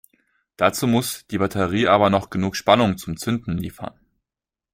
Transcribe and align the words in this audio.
Dazu 0.57 0.87
muss 0.87 1.27
die 1.27 1.37
Batterie 1.37 1.87
aber 1.87 2.09
noch 2.09 2.31
genug 2.31 2.55
Spannung 2.55 2.97
zum 2.97 3.17
Zünden 3.17 3.59
liefern. 3.59 3.93